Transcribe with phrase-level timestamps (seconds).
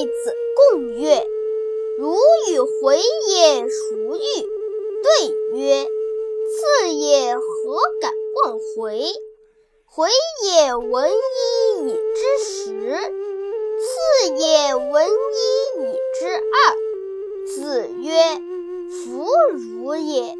[0.00, 1.26] 子贡曰
[1.98, 2.16] ：“如
[2.50, 4.20] 与回也，孰欲？”
[5.02, 5.84] 对曰
[6.84, 7.42] ：“次也，何
[8.00, 9.12] 敢忘回？
[9.84, 10.08] 回
[10.44, 11.12] 也，闻一
[11.88, 12.72] 以知十；
[13.78, 13.84] 次
[14.38, 15.10] 也，闻一
[15.82, 15.84] 以
[16.18, 16.74] 知二。”
[17.46, 18.40] 子曰
[19.04, 20.34] ：“弗如也。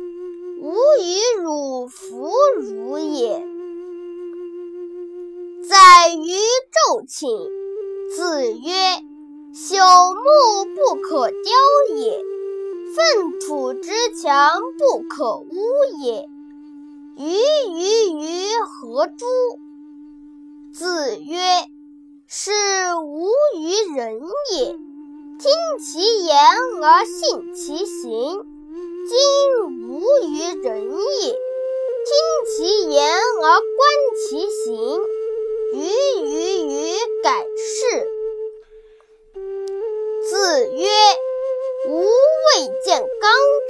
[0.61, 1.05] 吾与
[1.43, 3.43] 汝弗如也。”
[5.69, 6.33] 宰于
[6.73, 7.29] 昼寝。
[8.15, 9.01] 子曰
[9.55, 11.37] ：“朽木不可雕
[11.95, 12.25] 也，
[12.95, 15.55] 粪土之墙不可污
[16.03, 16.27] 也。
[17.19, 17.37] 鱼
[17.75, 19.27] 鱼鱼何诸？”
[20.73, 21.39] 子曰
[22.27, 22.51] ：“是
[22.97, 23.29] 无
[23.59, 24.21] 于人
[24.55, 24.65] 也。
[25.39, 25.51] 听
[25.85, 26.35] 其言
[26.83, 28.47] 而信其行，
[29.07, 31.33] 今无于人也。
[32.05, 32.17] 听
[32.57, 33.61] 其言而观
[34.17, 35.01] 其行。”
[35.75, 35.81] 鱼
[36.25, 36.52] 鱼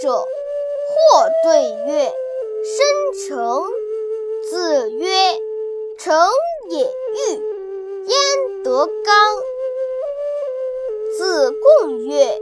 [0.02, 0.26] 者。”
[0.92, 2.12] 或对曰
[2.66, 3.64] ：“生成。”
[4.50, 5.08] 子曰
[5.98, 6.28] ：“成
[6.68, 7.32] 也欲，
[8.06, 9.42] 焉得刚？”
[11.16, 12.38] 子贡曰：“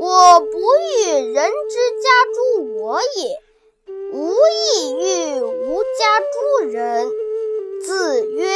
[0.00, 2.38] 我不欲人之家诸
[2.76, 3.40] 我也，
[4.12, 4.34] 吾
[4.74, 7.08] 亦欲吾家诸人。”
[7.84, 8.46] 子曰。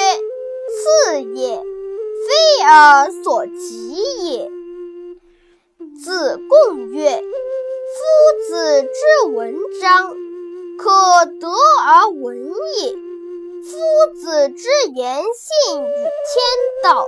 [0.73, 4.49] 次也，非尔所及也。
[6.05, 7.11] 子贡曰
[8.49, 10.15] ：“子之文章，
[10.79, 11.49] 可得
[11.85, 12.37] 而闻
[12.81, 12.93] 也；
[13.63, 13.79] 夫
[14.15, 16.11] 子之言信与天
[16.83, 17.07] 道，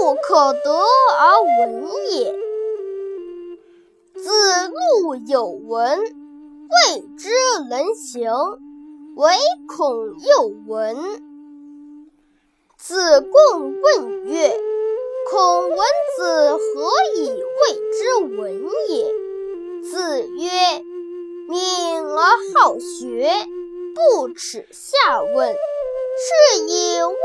[0.00, 0.70] 不可得
[1.18, 2.32] 而闻也。”
[4.14, 4.30] 子
[4.68, 7.30] 路有闻，谓之
[7.68, 8.32] 能行，
[9.16, 9.32] 唯
[9.68, 10.96] 恐又闻。
[12.78, 14.56] 子贡问曰
[15.30, 15.78] ：“孔文
[16.16, 19.12] 子何以谓之文也？”
[19.96, 20.50] 子曰
[21.48, 21.58] ：“敏
[22.02, 22.20] 而
[22.54, 23.32] 好学，
[23.94, 27.16] 不耻下问，是以谓。”